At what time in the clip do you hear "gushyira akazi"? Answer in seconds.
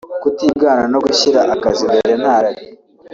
1.05-1.81